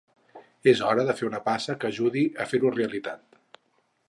[0.71, 3.41] És hora de fer una passa que ajudi a fer-ho realitat.